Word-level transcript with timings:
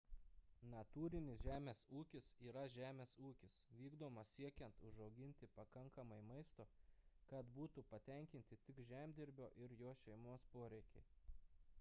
natūrinis 0.69 1.41
žemės 1.47 1.81
ūkis 1.99 2.29
yra 2.45 2.63
žemės 2.75 3.13
ūkis 3.27 3.59
vykdomas 3.81 4.31
siekiant 4.39 4.81
užauginti 4.89 5.49
pakankamai 5.59 6.19
maisto 6.31 6.67
kad 7.35 7.53
būtų 7.61 7.85
patenkinti 7.93 8.61
tik 8.65 8.85
žemdirbio 8.95 9.51
ir 9.67 9.77
jo 9.85 9.93
šeimos 10.07 10.49
poreikiai 10.57 11.07